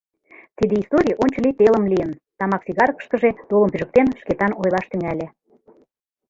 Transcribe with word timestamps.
—Тиде 0.57 0.73
историй 0.83 1.19
ончылий 1.23 1.57
телым 1.59 1.85
лийын,— 1.91 2.11
тамак 2.37 2.61
сигаркышкыже 2.65 3.29
тулым 3.47 3.69
пижыктен, 3.71 4.07
Шкетан 4.21 4.51
ойлаш 4.61 4.85
тӱҥале. 4.89 5.27